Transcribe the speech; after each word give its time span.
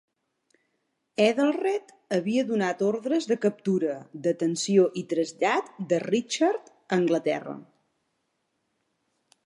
Ethelred 1.25 1.91
havia 2.17 2.45
donat 2.47 2.81
ordres 2.87 3.27
de 3.33 3.37
captura, 3.45 3.99
detenció 4.29 4.87
i 5.03 5.07
trasllat 5.13 5.69
de 5.93 6.01
Richard 6.07 6.73
a 6.73 7.01
Anglaterra. 7.03 7.57